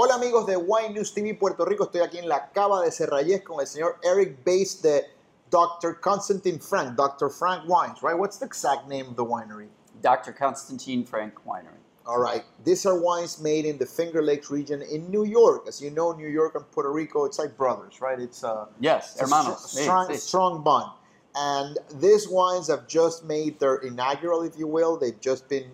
[0.00, 3.42] Hola amigos de Wine News TV Puerto Rico, estoy aquí en la cava de Serrayes
[3.42, 5.04] con el señor Eric Bass de
[5.50, 6.00] Dr.
[6.00, 7.30] Constantine Frank, Dr.
[7.30, 8.16] Frank Wines, right?
[8.16, 9.68] What's the exact name of the winery?
[10.02, 10.32] Dr.
[10.32, 11.78] Konstantin Frank Winery.
[12.06, 15.64] All right, these are wines made in the Finger Lakes region in New York.
[15.68, 18.18] As you know, New York and Puerto Rico, it's like brothers, right?
[18.18, 19.74] It's uh, Yes, it's a hermanos.
[19.74, 20.16] Sí, strong, sí.
[20.16, 20.90] strong bond.
[21.34, 24.96] And these wines have just made their inaugural, if you will.
[24.96, 25.70] They've just been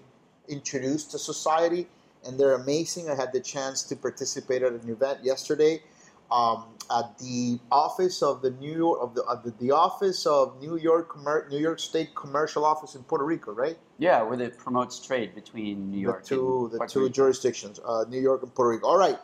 [0.49, 1.87] introduced to society,
[2.27, 3.09] and they're amazing.
[3.09, 5.83] I had the chance to participate at an event yesterday
[6.31, 10.61] um, at the office of the New York of the, of the, the office of
[10.61, 13.79] New York Commer- New York State Commercial Office in Puerto Rico, right?
[13.99, 17.13] Yeah, where it promotes trade between New York the two and the Puerto two Rico.
[17.13, 18.87] jurisdictions, uh, New York and Puerto Rico.
[18.89, 19.19] All right,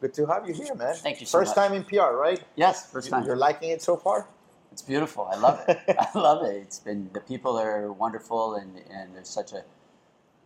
[0.00, 0.94] good to have you here, man.
[0.94, 1.68] Thank you so First much.
[1.68, 2.42] time in PR, right?
[2.54, 3.24] Yes, first time.
[3.26, 4.26] You're liking it so far?
[4.72, 5.24] It's beautiful.
[5.32, 5.78] I love it.
[5.98, 6.56] I love it.
[6.56, 9.64] It's been the people are wonderful, and and there's such a.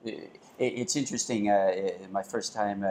[0.05, 1.51] It, it's interesting.
[1.51, 1.73] Uh,
[2.11, 2.89] my first time, I,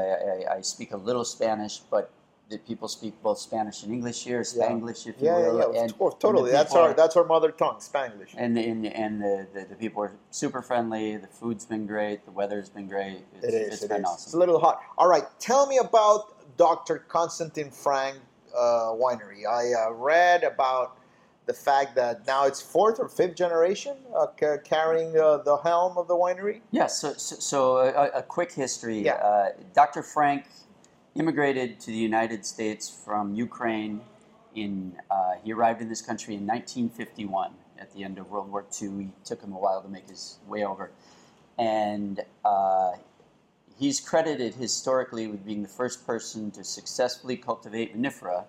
[0.51, 2.11] I, I speak a little Spanish, but
[2.49, 4.43] the people speak both Spanish and English here, Yeah.
[4.69, 5.57] Spanglish, if you Yeah, yeah, will.
[5.57, 5.63] yeah.
[5.63, 6.51] Course, and the totally.
[6.51, 8.33] That's our are- that's our mother tongue, Spanglish.
[8.35, 11.17] And and, and the, the, the people are super friendly.
[11.17, 12.25] The food's been great.
[12.25, 13.21] The weather's been great.
[13.35, 13.73] It's, It is.
[13.75, 14.09] It's it been is.
[14.23, 14.81] It's a little hot.
[14.97, 15.25] All right.
[15.39, 16.99] Tell me about Dr.
[17.07, 18.17] Konstantin Frank
[18.55, 19.45] uh, Winery.
[19.47, 20.97] I uh, read about
[21.45, 25.97] the fact that now it's fourth or fifth generation uh, ca- carrying uh, the helm
[25.97, 26.61] of the winery.
[26.71, 26.99] Yes.
[26.99, 28.99] so, so, so a, a quick history.
[29.03, 29.13] Yeah.
[29.15, 30.03] Uh, Dr.
[30.03, 30.45] Frank
[31.19, 34.01] immigrated to the United States from Ukraine.
[34.55, 38.65] In uh, he arrived in this country in 1951 at the end of World War
[38.81, 39.01] II.
[39.05, 40.89] It took him a while to make his way over,
[41.57, 42.93] and uh,
[43.77, 48.45] he's credited historically with being the first person to successfully cultivate vinifera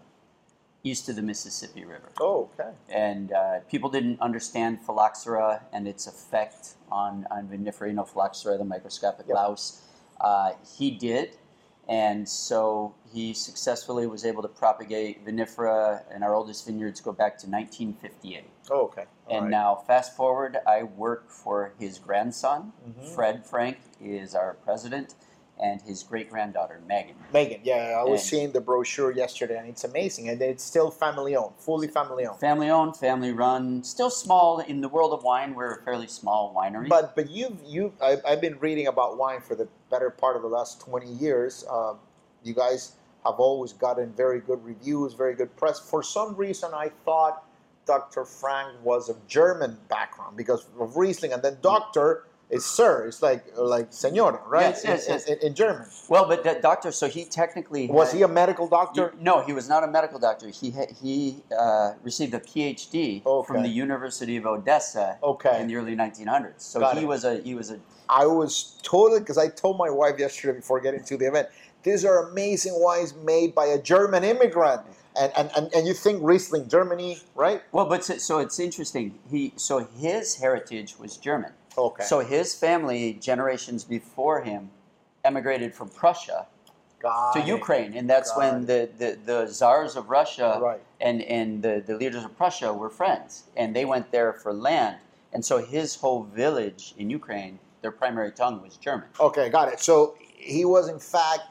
[0.83, 2.71] east of the Mississippi River Oh, okay.
[2.89, 8.57] and uh, people didn't understand phylloxera and its effect on, on vinifera, you know, phylloxera,
[8.57, 9.35] the microscopic Yep.
[9.37, 9.83] louse.
[10.19, 11.37] Uh, he did,
[11.91, 17.37] and so he successfully was able to propagate vinifera, and our oldest vineyards go back
[17.39, 18.45] to 1958.
[18.71, 19.05] Oh, okay.
[19.27, 19.51] All and right.
[19.51, 23.15] now, fast forward, I work for his grandson, Mhm.
[23.15, 25.17] Fred Frank, is our president,
[25.63, 27.15] and his great granddaughter, Megan.
[27.33, 30.91] Megan, yeah, I was And- seeing the brochure yesterday, and it's amazing, and it's still
[30.91, 32.41] family owned, fully family owned.
[32.41, 35.55] Family owned, family run, still small in the world of wine.
[35.55, 36.89] We're a fairly small winery.
[36.89, 40.43] But but you've you I've, I've been reading about wine for the better part of
[40.43, 41.65] the last twenty years.
[41.71, 41.99] Um,
[42.43, 42.93] you guys
[43.25, 45.79] have always gotten very good reviews, very good press.
[45.79, 47.45] For some reason, I thought
[47.85, 48.25] Dr.
[48.25, 53.07] Frank was of German background because of Riesling, and then Doctor is Sir.
[53.07, 54.63] It's like like Senora, right?
[54.63, 55.25] Yes, yes, in, yes.
[55.27, 55.87] In, in German.
[56.09, 59.15] well, but that doctor, so he technically Was had- he a medical doctor?
[59.17, 60.49] he- no, he was not a medical doctor.
[60.49, 63.47] He ha- he uh, received a PhD Okay.
[63.47, 65.61] from the University of Odessa Okay.
[65.61, 66.61] in the early 1900s.
[66.63, 67.07] So Got he it.
[67.07, 67.79] was a he was a
[68.09, 71.49] I was totally because I told my wife yesterday before getting to the event.
[71.83, 74.83] These are amazing wines made by a German immigrant,
[75.17, 77.63] and and, and, and you think Riesling, Germany, right?
[77.73, 79.19] well, but so, so it's interesting.
[79.31, 81.53] He so his heritage was German.
[81.77, 82.05] Okay.
[82.05, 84.71] So his family generations before him
[85.25, 86.47] emigrated from Prussia
[87.01, 87.47] Got to it.
[87.47, 90.81] Ukraine, and that's Got when the, the, the czars of Russia Right.
[91.01, 94.97] and, and the, the leaders of Prussia were friends, and they went there for land.
[95.33, 99.09] And so his whole village in Ukraine, their primary tongue was German.
[99.19, 99.81] Okay, got it.
[99.81, 101.43] So he was in fact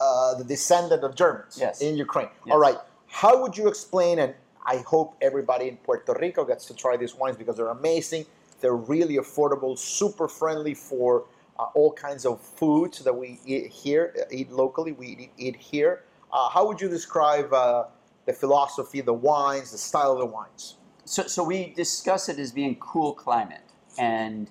[0.00, 1.80] uh, the descendant of Germans Yes.
[1.80, 2.28] in Ukraine.
[2.46, 2.52] Yes.
[2.52, 2.76] All right.
[3.08, 4.18] How would you explain?
[4.20, 4.34] And
[4.64, 8.26] I hope everybody in Puerto Rico gets to try these wines because they're amazing.
[8.62, 11.26] They're really affordable, super friendly for
[11.58, 14.92] uh, all kinds of foods that we eat here, uh, eat locally.
[14.92, 16.04] We eat, eat here.
[16.32, 17.84] Uh, how would you describe uh,
[18.24, 20.76] the philosophy, the wines, the style of the wines?
[21.04, 23.64] So, so we discuss it as being cool climate,
[23.98, 24.50] and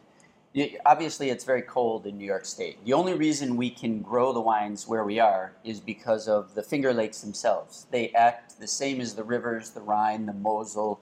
[0.85, 2.83] obviously it's very cold in New York State.
[2.85, 6.61] The only reason we can grow the wines where we are is because of the
[6.61, 7.87] Finger Lakes themselves.
[7.89, 10.99] They act the same as the rivers, the Rhine, the Mosel,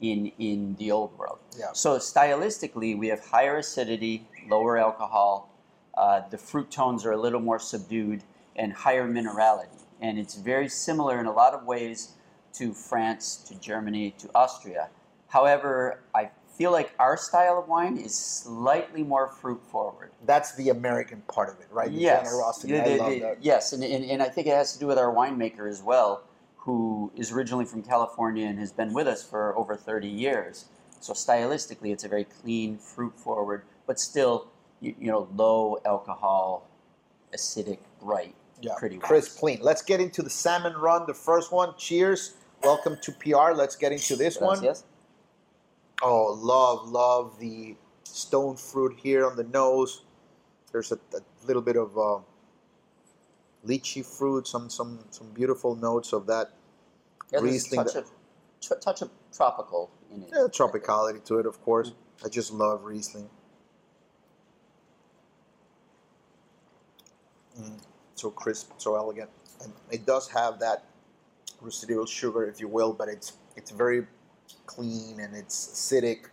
[0.00, 1.38] in in the old world.
[1.58, 1.66] Yeah.
[1.72, 5.50] So stylistically, we have higher acidity, lower alcohol.
[5.96, 8.22] Uh, the fruit tones are a little more subdued
[8.56, 12.12] and higher minerality, and it's very similar in a lot of ways
[12.54, 14.88] to France, to Germany, to Austria.
[15.28, 20.10] However, I feel like our style of wine is slightly more fruit forward.
[20.26, 21.90] That's the American part of it, right?
[21.90, 22.72] The yes, generosity.
[22.72, 23.36] The- the- love the- that.
[23.42, 26.22] yes, and, and, and I think it has to do with our winemaker as well,
[26.60, 30.66] who is originally from California and has been with us for over 30 years.
[31.00, 34.48] So stylistically, it's a very clean, fruit forward, but still
[34.80, 36.68] you, you know low alcohol,
[37.34, 39.58] acidic, bright, Yeah, pretty crisp, clean.
[39.62, 41.06] Let's get into the salmon run.
[41.06, 41.74] The first one.
[41.78, 42.34] Cheers.
[42.62, 43.52] Welcome to PR.
[43.54, 44.58] Let's get into this one.
[44.58, 44.84] Gracias.
[46.02, 50.02] Oh, love, love the stone fruit here on the nose.
[50.72, 52.18] There's a, a little bit of uh,
[53.66, 56.52] lychee fruit, some some some beautiful notes of that
[57.32, 58.10] Yeah, Riesling touch of
[58.62, 60.30] tr- touch of tropical in it.
[60.32, 61.92] yeah, tropicality to it, of course.
[62.24, 63.30] I just love Riesling.
[67.60, 67.80] Mm,
[68.14, 69.30] so crisp, so elegant,
[69.62, 70.84] and it does have that
[71.60, 74.06] residual sugar, if you will, but it's it's very
[74.66, 76.24] clean and it's acidic,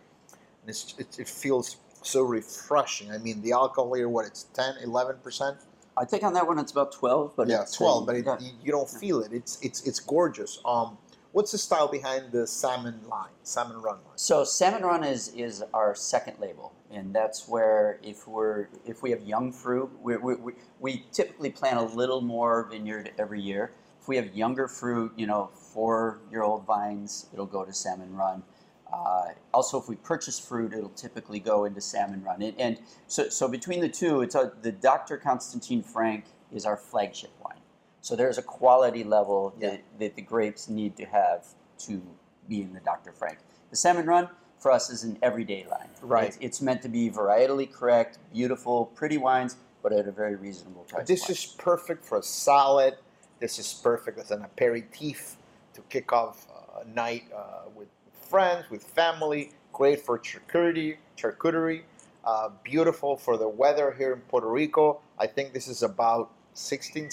[0.62, 3.12] and it's, it, it feels so refreshing.
[3.12, 5.58] I mean, the alcohol here, what it's 10, 11 percent.
[6.00, 8.38] I think on that one it's about twelve, but yeah, twelve, but it, yeah.
[8.40, 9.34] you, you don't feel it.
[9.34, 10.60] It's it's it's gorgeous.
[10.64, 10.98] Um,
[11.32, 14.18] what's the style behind the salmon line, salmon run line?
[14.18, 19.12] So salmon run is is our second label, and that's where if we're if we
[19.12, 23.72] have young fruit, we we, we, we typically plant a little more vineyard every year.
[24.00, 28.16] If we have younger fruit, you know, four year old vines, it'll go to salmon
[28.16, 28.44] run.
[28.92, 32.42] Uh, also, if we purchase fruit, it'll typically go into salmon run.
[32.42, 35.18] And, and so, so between the two, it's a, the Dr.
[35.18, 37.60] Konstantin Frank is our flagship wine.
[38.02, 39.72] So there's a quality level Yeah.
[39.72, 41.46] that, that the grapes need to have
[41.80, 42.02] to
[42.48, 43.12] be in the Dr.
[43.12, 43.40] Frank.
[43.70, 44.30] The salmon run
[44.60, 45.90] for us is an everyday line.
[46.02, 46.28] Right.
[46.28, 50.84] It's, it's meant to be varietally correct, beautiful, pretty wines, but at a very reasonable
[50.84, 51.08] price.
[51.08, 52.96] This is perfect for a salad.
[53.40, 55.36] This is perfect as an aperitif
[55.74, 56.48] to kick off
[56.82, 57.88] a night uh, with
[58.30, 59.52] friends, with family.
[59.72, 60.98] Great for charcuterie.
[61.18, 61.82] Charcuterie.
[62.26, 65.00] Uh, beautiful for the weather here in Puerto Rico.
[65.18, 67.10] I think this is about 16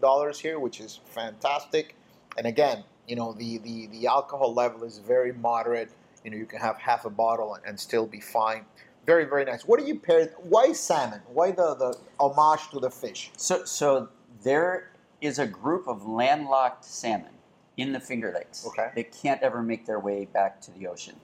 [0.00, 1.94] dollars here, which is fantastic.
[2.36, 5.90] And again, you know the, the the alcohol level is very moderate.
[6.24, 8.64] You know you can have half a bottle and, and still be fine.
[9.04, 9.62] Very very nice.
[9.66, 10.32] What do you pair?
[10.38, 11.20] Why salmon?
[11.32, 13.30] Why the the homage to the fish?
[13.36, 14.08] So, so
[14.42, 14.90] there
[15.20, 17.35] is a group of landlocked salmon
[17.76, 18.90] in the Finger Lakes Okay.
[18.94, 21.16] that can't ever make their way back to the ocean,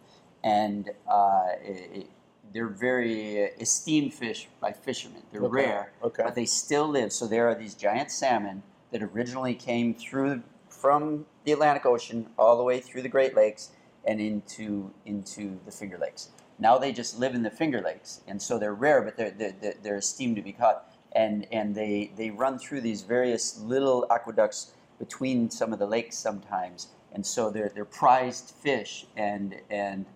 [0.45, 2.07] and uh, it,
[2.53, 5.23] they're very esteemed fish by fishermen.
[5.33, 5.67] They're Okay.
[5.67, 6.23] rare, Okay.
[6.23, 7.13] but they still live.
[7.13, 12.57] So there are these giant salmon that originally came through from the Atlantic Ocean all
[12.59, 13.71] the way through the Great Lakes
[14.05, 16.29] and into into the Finger Lakes.
[16.59, 19.55] Now they just live in the Finger Lakes, and so they're rare, but they're they're,
[19.59, 20.89] they're- they're esteemed to be caught.
[21.15, 24.73] And and they they run through these various little aqueducts
[25.03, 29.05] between some of the lakes sometimes, and so they're they're prized fish.
[29.17, 30.07] And and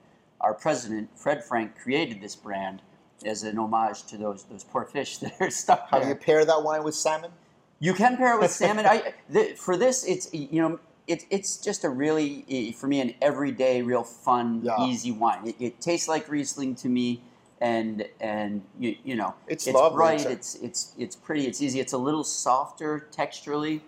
[0.41, 2.83] our president Fred Frank created this brand
[3.25, 6.11] as an homage to those those poor fish that are stuck How there.
[6.11, 7.33] you pair that wine with salmon?
[7.81, 8.87] You can pair it with salmon.
[8.87, 10.79] I the, for this, it's you know,
[11.09, 14.79] it, it's just a really for me an everyday, real fun, Yeah.
[14.79, 15.49] easy wine.
[15.49, 17.23] It, it tastes like Riesling to me,
[17.61, 19.97] and and you, you know, It's it's lovely.
[19.97, 20.27] bright.
[20.27, 21.45] It's it's it's pretty.
[21.49, 21.81] It's easy.
[21.81, 23.81] It's a little softer texturally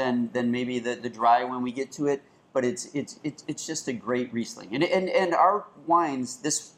[0.00, 2.22] than than maybe the, the dry when we get to it.
[2.52, 4.74] But it's it's it's it's just a great Riesling.
[4.74, 6.72] And and and our wines, this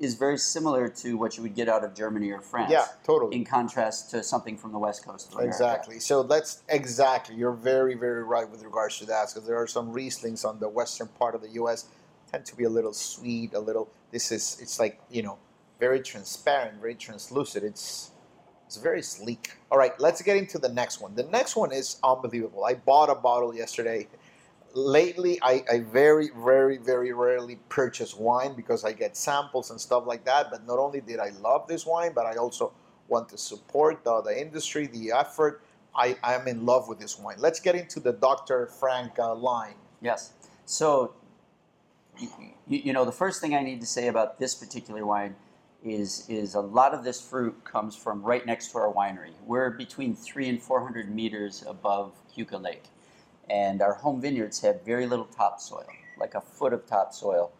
[0.00, 2.70] is very similar to what you would get out of Germany or France.
[2.70, 3.36] Yeah, totally.
[3.36, 5.48] In contrast to something from the west coast of America.
[5.48, 5.98] Exactly.
[5.98, 7.34] So let's exactly.
[7.34, 10.68] You're very, very right with regards to that, because there are some Rieslings on the
[10.68, 11.86] western part of the U.S.
[12.30, 13.90] tend to be a little sweet, a little.
[14.12, 14.58] This is.
[14.62, 15.36] It's like you know,
[15.78, 17.64] very transparent, very translucent.
[17.64, 18.12] It's.
[18.68, 19.52] It's very sleek.
[19.72, 21.14] All right, let's get into the next one.
[21.14, 22.66] The next one is unbelievable.
[22.66, 24.08] I bought a bottle yesterday.
[24.74, 30.06] Lately, I, I very, very, very rarely purchase wine because I get samples and stuff
[30.06, 30.50] like that.
[30.50, 32.74] But not only did I love this wine, but I also
[33.08, 35.62] want to support the, the industry, the effort.
[35.94, 37.36] I, I'm in love with this wine.
[37.38, 38.66] Let's get into the Dr.
[38.66, 39.76] Frank uh, line.
[40.02, 40.34] Yes.
[40.66, 41.14] So,
[42.20, 42.28] you,
[42.66, 45.36] you know, the first thing I need to say about this particular wine
[45.84, 49.32] is is a lot of this fruit comes from right next to our winery.
[49.46, 52.84] We're between three and four hundred meters above Keuka Lake,
[53.48, 55.86] and our home vineyards have very little topsoil,
[56.18, 57.52] like a foot of topsoil,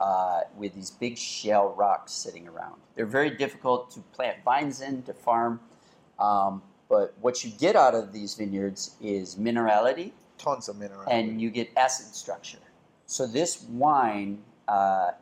[0.00, 2.80] uh, with these big shale rocks sitting around.
[2.94, 5.60] They're very difficult to plant vines in, to farm,
[6.18, 11.04] um, but what you get out of these vineyards is minerality Tons of mineral.
[11.10, 12.58] and you get acid structure.
[13.06, 15.12] So this wine uh,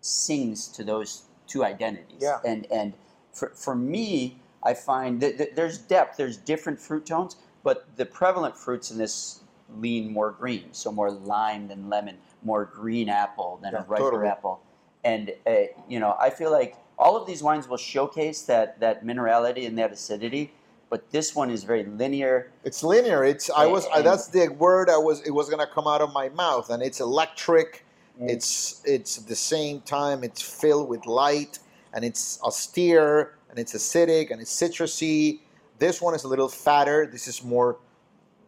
[0.00, 2.18] sings to those two identities.
[2.20, 2.38] Yeah.
[2.44, 2.94] And and
[3.32, 6.16] for, for me, I find that, that there's depth.
[6.16, 9.40] There's different fruit tones, but the prevalent fruits in this
[9.78, 10.72] lean more green.
[10.72, 14.28] So more lime than lemon, more green apple than Yeah, a riper totally.
[14.28, 14.60] apple.
[15.04, 15.54] And uh,
[15.88, 19.76] you know, I feel like all of these wines will showcase that that minerality and
[19.78, 20.52] that acidity.
[20.90, 22.52] But this one is very linear.
[22.62, 23.24] It's linear.
[23.24, 26.12] It's I was I, that's the word I was it was gonna come out of
[26.12, 27.84] my mouth, and it's electric.
[28.20, 28.30] Mm.
[28.30, 31.58] It's it's at the same time it's filled with light,
[31.92, 35.40] and it's austere, and it's acidic and it's citrusy.
[35.78, 37.06] This one is a little fatter.
[37.10, 37.78] This is more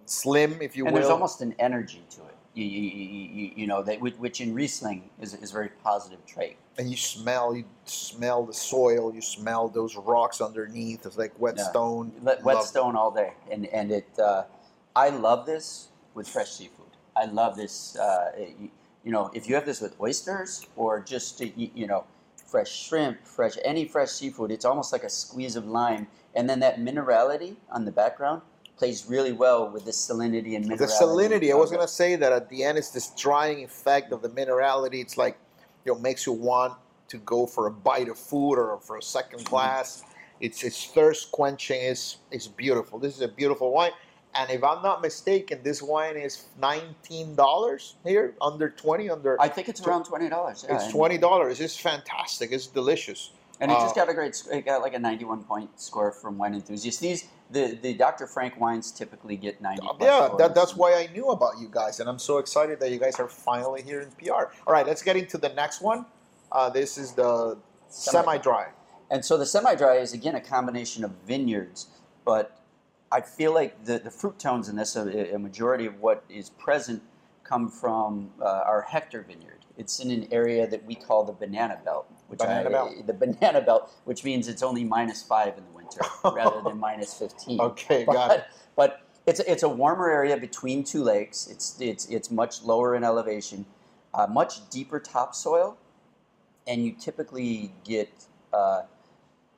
[0.04, 1.00] slim, if you and will.
[1.00, 2.36] there's almost an energy to it.
[2.54, 6.56] You, you, you, you, know, that, which- in Riesling is, is a very positive trait.
[6.78, 9.12] and you smell, you smell the soil.
[9.14, 11.04] You smell those rocks underneath.
[11.04, 11.38] It's like Yeah.
[11.40, 12.12] whetstone.
[12.22, 14.08] Let, Love whetstone all day, and and it.
[14.18, 14.44] Uh,
[14.94, 16.86] I love this with fresh seafood.
[17.14, 17.96] I love this.
[17.96, 18.32] Uh,
[19.06, 22.04] you, know, if you have this with oysters or just uh, you, you know,
[22.44, 26.58] fresh shrimp, fresh any fresh seafood, it's almost like a squeeze of lime, and then
[26.58, 28.42] that minerality on the background
[28.76, 30.78] plays really well with the salinity and minerality.
[30.78, 31.52] The salinity.
[31.52, 35.00] I was gonna say that at the end, it's this drying effect of the minerality.
[35.00, 35.38] It's like,
[35.84, 36.74] you know, makes you want
[37.06, 39.50] to go for a bite of food or for a second Mm-hmm.
[39.54, 40.02] glass.
[40.40, 41.80] It's it's thirst quenching.
[41.80, 42.98] It's it's beautiful.
[42.98, 43.92] This is a beautiful wine.
[44.38, 49.40] And if I'm not mistaken, this wine is nineteen dollars here, under twenty, under.
[49.40, 50.64] I think it's around twenty dollars.
[50.68, 51.60] Yeah, it's twenty dollars.
[51.60, 52.52] It's fantastic.
[52.52, 53.30] It's delicious.
[53.58, 56.36] And it just Uh, got a great, it got like a 91 point score from
[56.36, 57.00] Wine Enthusiast.
[57.00, 58.26] These, the, the Dr.
[58.26, 61.68] Frank wines typically get 90 plus Uh, Yeah, that, that's why I knew about you
[61.70, 64.52] guys, and I'm so excited that you guys are finally here in PR.
[64.66, 66.04] All right, let's get into the next one.
[66.52, 67.56] Uh, this is the
[67.88, 68.66] Semi- semi-dry.
[69.10, 71.86] And so the semi-dry is again a combination of vineyards,
[72.26, 72.60] but
[73.12, 76.50] I feel like the, the fruit tones in this, a, a majority of what is
[76.50, 77.02] present,
[77.44, 79.64] come from uh, our Hector vineyard.
[79.78, 83.06] It's in an area that we call the banana belt, which Banana I, belt.
[83.06, 87.14] the banana belt, which means it's only minus five in the winter rather than minus
[87.14, 87.60] fifteen.
[87.66, 88.44] Okay, but, got it.
[88.74, 91.46] But it's it's a warmer area between two lakes.
[91.46, 93.66] It's it's it's much lower in elevation,
[94.14, 95.76] uh, much deeper topsoil,
[96.66, 98.08] and you typically get
[98.54, 98.82] uh,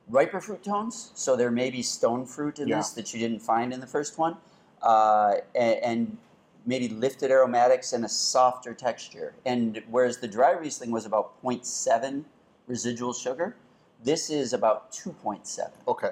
[0.09, 1.11] riper fruit tones.
[1.15, 2.77] So there may be stone fruit in Yeah.
[2.77, 4.37] this that you didn't find in the first one,
[4.81, 6.17] uh, and, and
[6.65, 9.33] maybe lifted aromatics and a softer texture.
[9.45, 12.25] And whereas the dry Riesling was about 0.7
[12.67, 13.55] residual sugar,
[14.03, 15.71] this is about 2.7.
[15.87, 16.11] Okay.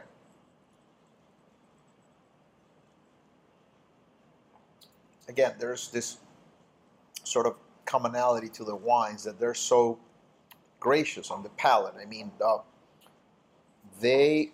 [5.30, 6.18] Again, there's this
[7.24, 10.00] sort of commonality to the wines that they're so
[10.80, 11.96] gracious on the palate.
[12.02, 12.60] I mean, uh,
[14.00, 14.52] they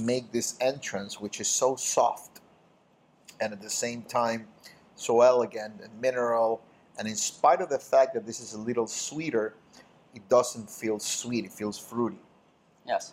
[0.00, 2.40] make this entrance, which is so soft,
[3.40, 4.46] and at the same time
[4.94, 6.62] so elegant and mineral.
[6.98, 9.54] And in spite of the fact that this is a little sweeter,
[10.14, 11.44] it doesn't feel sweet.
[11.44, 12.20] It feels fruity.
[12.86, 13.12] Yes.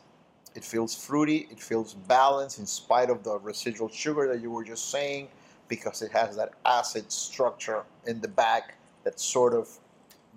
[0.55, 1.47] It feels fruity.
[1.51, 5.27] It feels balanced in spite of the residual sugar that you were just saying,
[5.67, 9.69] because it has that acid structure in the back that sort of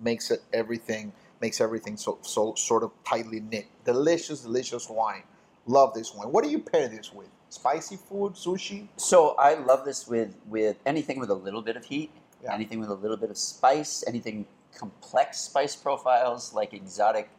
[0.01, 3.65] makes it everything makes everything so so sort of tightly knit.
[3.85, 5.23] Delicious, delicious wine.
[5.65, 6.31] Love this wine.
[6.31, 7.27] What do you pair this with?
[7.49, 8.87] Spicy food, sushi.
[8.97, 12.11] So I love this with with anything with a little bit of heat,
[12.43, 12.53] Yeah.
[12.53, 17.29] anything with a little bit of spice, anything complex spice profiles like exotic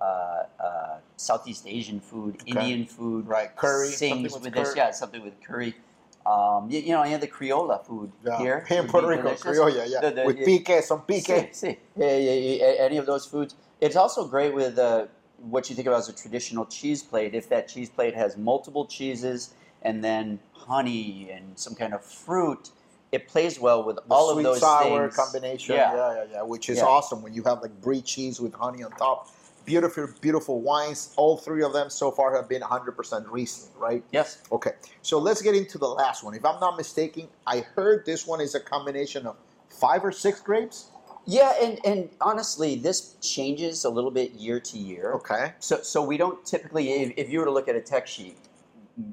[0.00, 4.64] uh, uh, Southeast Asian food, Indian food, Right, curry, something Sings with with, curry.
[4.64, 5.74] this, yeah, something with curry.
[6.24, 8.38] Um, you, you know, any of the Criolla food Yeah.
[8.38, 10.00] here Here in Puerto Rico, criolla, yeah.
[10.00, 11.52] The- the- with pique, some pique.
[11.52, 11.76] Sí.
[11.96, 13.54] Yeah, yeah, yeah, any of those foods.
[13.80, 15.06] It's also great with uh,
[15.50, 17.34] what you think about as a traditional cheese plate.
[17.34, 22.70] If that cheese plate has multiple cheeses and then honey and some kind of fruit,
[23.10, 25.16] it plays well with The all sweet of those sour things.
[25.16, 25.74] combination.
[25.74, 25.92] Yeah.
[25.94, 26.14] Yeah.
[26.14, 29.28] yeah, yeah, Which is awesome when you have like brie cheese with honey on top.
[29.64, 31.14] Beautiful, beautiful wines.
[31.16, 34.02] All three of them so far have been 100% Riesling, right?
[34.10, 34.42] Yes.
[34.50, 36.34] Okay, so let's get into the last one.
[36.34, 39.36] If I'm not mistaken, I heard this one is a combination of
[39.68, 40.90] five or six grapes.
[41.24, 45.12] Yeah, and, and honestly, this changes a little bit year to year.
[45.14, 45.52] Okay.
[45.60, 48.36] So, so we don't typically, if, if you were to look at a tech sheet,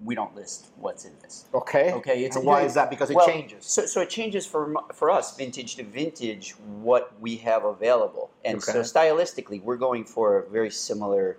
[0.03, 1.45] we don't list what's in this.
[1.53, 1.93] Okay.
[1.93, 2.89] Okay, it's and why is that?
[2.89, 3.65] Because it well, changes.
[3.65, 8.62] So, so it changes for for us, vintage to vintage, what we have available, and
[8.62, 11.38] so stylistically, we're going for a very similar,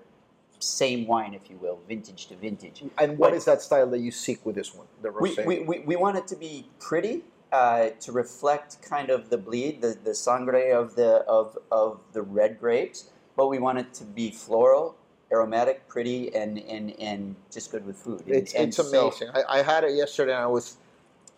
[0.59, 2.83] same wine, if you will, vintage to vintage.
[2.99, 4.87] And what but- is that style that you seek with this one?
[5.03, 9.29] The We, we, we, we want it to be pretty, uh, to reflect kind of
[9.29, 13.79] the bleed, the, the sangre of the of of the red grapes, but we want
[13.79, 14.97] it to be floral,
[15.33, 18.23] aromatic, pretty, and and, and just good with food.
[18.27, 19.29] And- It's, and it's so- amazing.
[19.35, 20.77] I, I had it yesterday, and I was,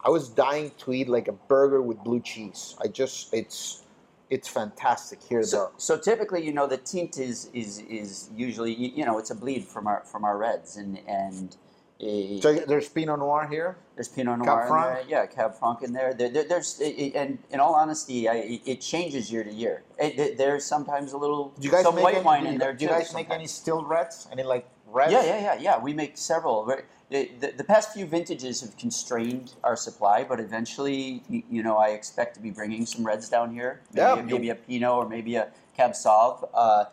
[0.04, 2.76] I was dying to eat like a burger with blue cheese.
[2.82, 3.82] I just, it's,
[4.30, 5.22] it's fantastic.
[5.22, 9.04] Here, So, the so typically, you know, the tint is is is usually you, you
[9.06, 11.56] know it's a bleed from our from our reds and and
[12.02, 13.76] uh, so there's Pinot Noir here.
[13.94, 15.08] there's Pinot Cab Noir in Franc?
[15.08, 16.12] there, yeah, Cab Franc in there.
[16.14, 19.82] there, there there's and in all honesty, I, it- it changes year to year.
[19.98, 22.84] It, there's sometimes a little Do you guys some white any, wine in there do
[22.84, 24.28] you guys make any still reds?
[24.32, 25.12] Any like reds?
[25.12, 25.78] Yeah, yeah, yeah, yeah.
[25.78, 26.64] We make several.
[27.10, 31.76] The, the, the past few vintages have constrained our supply, but eventually, you, you know,
[31.76, 33.82] I expect to be bringing some reds down here.
[33.92, 36.48] Maybe, Yeah, maybe a Pinot or maybe a Cab Sauv.
[36.54, 36.84] Uh,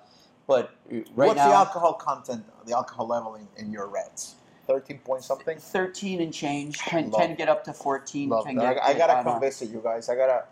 [0.45, 4.35] But uh, right What's now, the alcohol content, the alcohol level in, in your reds?
[4.69, 5.57] 13 point something?
[5.57, 8.29] 13 and change can, Love can get up to 14.
[8.29, 8.75] Love can that.
[8.75, 10.09] get, I, I gotta on a- come visit you guys.
[10.09, 10.45] I gotta.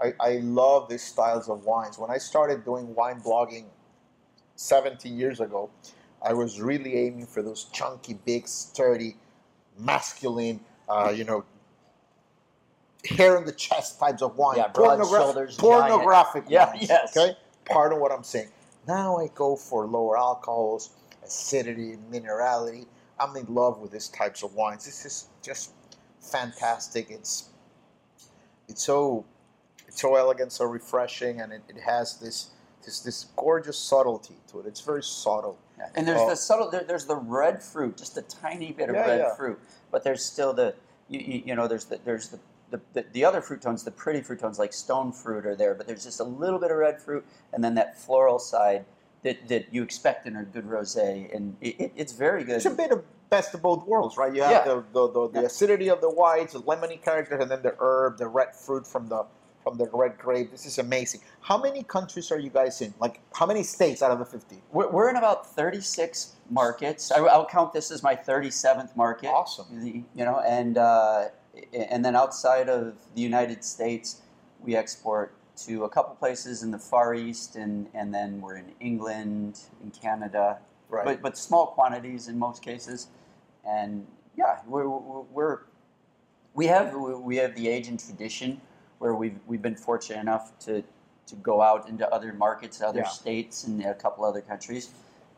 [0.00, 1.98] I, I love these styles of wines.
[1.98, 3.64] When I started doing wine blogging
[4.56, 5.70] 17 years ago,
[6.22, 9.16] I was really aiming for those chunky, big, sturdy,
[9.78, 11.44] masculine, uh, you know,
[13.04, 14.56] hair in the chest types of wine.
[14.58, 16.70] Yeah, broad shoulders, pornographic giant.
[16.74, 16.88] wines.
[16.88, 17.16] Yeah, yes.
[17.16, 18.48] Okay, pardon what I'm saying.
[18.86, 20.90] Now I go for lower alcohols,
[21.24, 22.86] acidity, minerality.
[23.18, 24.84] I'm in love with these types of wines.
[24.84, 25.70] This is just
[26.20, 27.10] fantastic.
[27.10, 27.50] It's
[28.68, 29.24] it's so
[29.86, 32.50] it's so elegant, so refreshing, and it, it has this
[32.84, 34.66] this this gorgeous subtlety to it.
[34.66, 35.58] It's very subtle.
[35.78, 35.88] Yeah.
[35.94, 36.28] And there's Oh.
[36.30, 36.70] the subtle.
[36.70, 39.34] There, there's the red fruit, just a tiny bit of Yeah, red yeah.
[39.34, 39.58] fruit,
[39.90, 40.74] but there's still the
[41.08, 42.38] you, you, you know there's the there's the,
[42.70, 45.74] the, the the other fruit tones, the pretty fruit tones like stone fruit are there,
[45.74, 48.84] but there's just a little bit of red fruit, and then that floral side
[49.24, 52.56] that, that you expect in a good rosé, and it, it, it's very good.
[52.56, 54.32] It's a bit of best of both worlds, right?
[54.34, 54.74] You have Yeah.
[54.74, 55.46] the, the, the, the Yeah.
[55.46, 59.08] acidity of the whites, the lemony character, and then the herb, the red fruit from
[59.08, 59.24] the
[59.64, 60.50] from the red grape.
[60.50, 61.22] This is amazing.
[61.40, 62.92] How many countries are you guys in?
[63.00, 64.60] Like how many states out of the fifty?
[64.72, 67.10] We're, we're in about 36 markets.
[67.10, 69.28] I, I'll count this as my 37th market.
[69.28, 69.64] Awesome.
[69.82, 71.28] The- You know, and uh,
[71.72, 74.20] and then outside of the United States,
[74.60, 78.72] we export to a couple places in the Far East, and, and then we're in
[78.80, 80.58] England, in Canada,
[80.88, 81.04] Right.
[81.04, 83.08] but but small quantities in most cases.
[83.66, 84.06] And
[84.36, 85.58] yeah, we're, we're,
[86.54, 88.60] we're have we have the age and tradition
[88.98, 90.82] where we've we've been fortunate enough to
[91.26, 93.08] to go out into other markets, other Yeah.
[93.08, 94.90] states, and a couple other countries.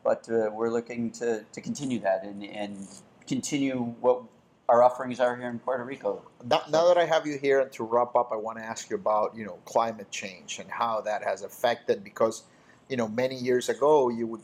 [0.02, 2.86] But uh, we're looking to, to continue that and, and
[3.26, 4.22] continue what
[4.68, 6.22] our offerings are here in Puerto Rico.
[6.44, 8.90] Now, now that I have you here, and to wrap up, I want to ask
[8.90, 12.44] you about you know climate change and how that has affected because
[12.88, 14.42] you know many years ago you would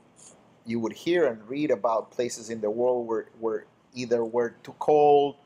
[0.65, 4.75] you would hear and read about places in the world where where either were too
[4.79, 5.37] cold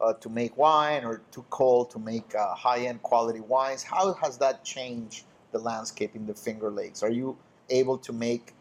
[0.00, 3.82] uh, to make wine or too cold to make uh, high end quality wines.
[3.82, 7.02] How has that changed the landscape in the Finger Lakes?
[7.02, 7.36] Are you
[7.70, 8.52] able to make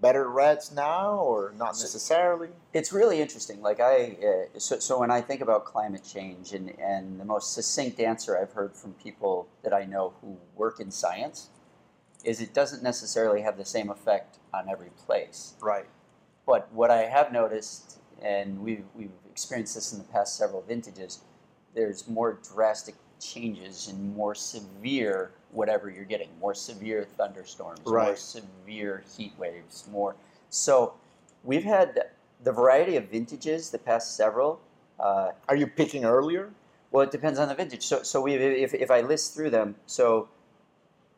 [0.00, 2.50] better reds now, or not necessarily?
[2.72, 3.62] It's really interesting.
[3.62, 7.54] Like I, uh, so, so when I think about climate change, and, and the most
[7.54, 11.48] succinct answer I've heard from people that I know who work in science
[12.24, 15.54] is it doesn't necessarily have the same effect on every place.
[15.60, 15.86] Right.
[16.44, 21.20] But what I have noticed, and we've, we've experienced this in the past several vintages,
[21.74, 29.04] there's more drastic changes and more severe whatever you're getting, more severe thunderstorms, more severe
[29.16, 30.16] heat waves, more.
[30.50, 30.94] So
[31.44, 32.04] we've had
[32.42, 34.60] the variety of vintages, the past several.
[34.98, 36.50] Uh, Are you picking earlier?
[36.96, 37.82] well, it depends on the vintage.
[37.82, 40.28] So, so we, if, if I list through them, so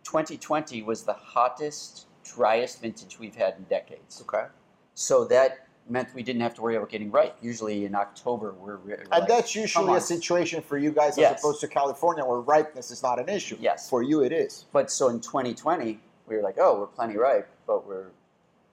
[0.02, 4.20] 2020 was the hottest, driest vintage we've had in decades.
[4.22, 4.46] Okay.
[4.94, 7.36] So that meant we didn't have to worry about getting ripe.
[7.40, 11.34] Usually in October, we're, we're And like, that's usually a situation for you guys Yes.
[11.34, 13.56] as opposed to California where ripeness is not an issue.
[13.60, 13.88] Yes.
[13.88, 14.66] For you, it is.
[14.72, 18.08] But so in 2020, we were like, oh, we're plenty ripe, but we're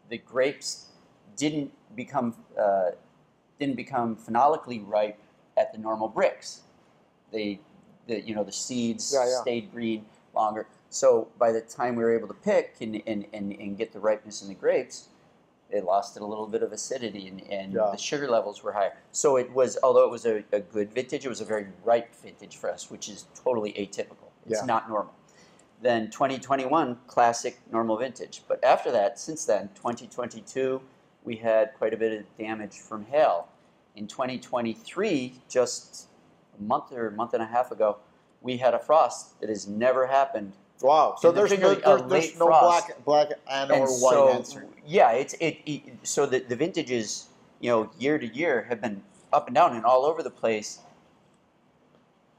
[0.09, 0.87] the grapes
[1.35, 2.91] didn't become uh,
[3.59, 5.17] didn't become phenolically ripe
[5.57, 6.59] at the normal Brix.
[7.31, 7.59] They,
[8.07, 9.41] the you know, the seeds Yeah, yeah.
[9.41, 10.67] stayed green longer.
[10.89, 13.99] So by the time we were able to pick and, and, and, and get the
[13.99, 15.07] ripeness in the grapes,
[15.75, 17.89] they lost it a little bit of acidity and, and Yeah.
[17.91, 18.93] the sugar levels were higher.
[19.11, 22.15] So it was, although it was a, a good vintage, it was a very ripe
[22.15, 24.29] vintage for us, which is totally atypical.
[24.47, 24.65] It's Yeah.
[24.65, 25.13] not normal.
[25.81, 28.43] Then 2021, classic normal vintage.
[28.47, 30.81] But after that, since then, 2022,
[31.25, 33.49] we had quite a bit of damage from hail.
[33.97, 36.07] In 2023, just
[36.57, 37.97] a month or a month and a half ago,
[38.41, 41.15] we had a frost that has never happened Wow.
[41.19, 44.67] So In the there's no, there's, there's no black black and, or white so answer.
[44.85, 47.27] yeah it's it, it so the, the vintages
[47.61, 50.79] you know year to year have been up and down and all over the place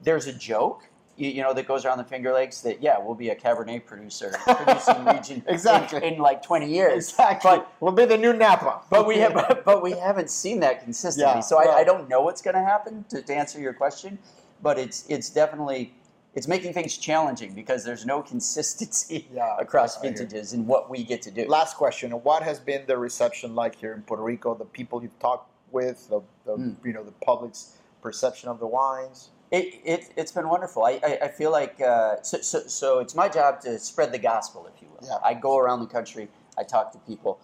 [0.01, 0.83] there's a joke
[1.17, 3.85] you, you know that goes around the finger lakes that yeah we'll be a cabernet
[3.85, 6.05] producer producing region Exactly.
[6.05, 7.49] in, like 20 years Exactly.
[7.51, 8.81] but we'll be the new Napa.
[8.91, 12.21] but we have but we haven't seen that consistently Yeah, so I, I don't know
[12.21, 14.19] what's going to happen to, to answer your question
[14.61, 15.93] but it's it's definitely
[16.37, 21.21] it's making things challenging because there's no consistency Yeah, across vintages in what we get
[21.23, 24.53] to do Last question: What has been the reception like here in Puerto Rico?
[24.53, 26.75] The people you've talked with, the, the Mm.
[26.85, 29.29] you know the public's perception of the wines.
[29.51, 30.83] It, it, it's been wonderful.
[30.83, 34.17] I, I, I feel like, uh, so, so, so it's my job to spread the
[34.19, 35.07] gospel, if you will.
[35.07, 35.17] Yeah.
[35.23, 37.39] I go around the country, I talk to people.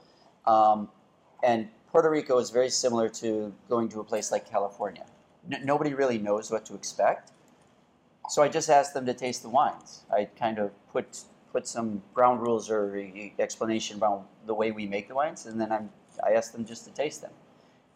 [0.46, 0.90] Um,
[1.44, 5.06] and Puerto Rico is very similar to going to a place like California.
[5.50, 7.32] N- nobody really knows what to expect.
[8.30, 10.04] So I just ask them to taste the wines.
[10.12, 11.20] I kind of put,
[11.52, 12.96] put some ground rules or
[13.40, 15.90] explanation about the way we make the wines, and then I'm,
[16.26, 17.32] I ask them just to taste them.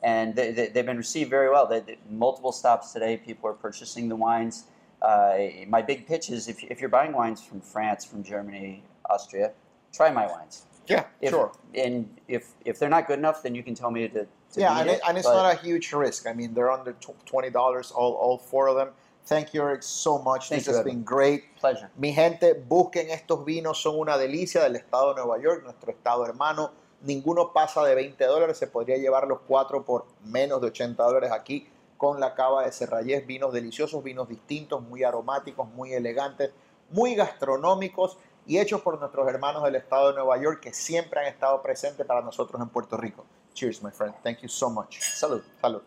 [0.03, 1.65] And they, they, they've been received very well.
[1.65, 4.65] They, they- multiple stops today, people are purchasing the wines.
[5.01, 5.37] Uh,
[5.67, 9.51] my big pitch is if, if you're buying wines from France, from Germany, Austria,
[9.93, 10.63] try my wines.
[10.87, 11.51] Yeah, If, sure.
[11.75, 14.79] And if, if they're not good enough, then you can tell me to, to Yeah,
[14.79, 16.27] and, it, and it's but- not a huge risk.
[16.27, 16.93] I mean, they're under
[17.25, 18.89] twenty dollars, all all four of them.
[19.27, 20.47] Thank you, Eric, so much.
[20.47, 21.53] Thank this has been great.
[21.59, 21.89] pleasure.
[21.97, 26.25] Mi gente, busquen estos vinos, son una delicia del estado de Nueva York, nuestro estado
[26.25, 26.71] hermano.
[27.01, 31.31] Ninguno pasa de 20 dólares, se podría llevar los cuatro por menos de 80 dólares
[31.31, 33.27] aquí con la cava de Serrayés.
[33.27, 36.51] Vinos deliciosos, vinos distintos, muy aromáticos, muy elegantes,
[36.89, 41.27] muy gastronómicos y hechos por nuestros hermanos del estado de Nueva York que siempre han
[41.27, 43.25] estado presentes para nosotros en Puerto Rico.
[43.53, 44.15] Cheers, my friend.
[44.23, 44.99] Thank you so much.
[45.01, 45.43] Salud.
[45.61, 45.81] Salud.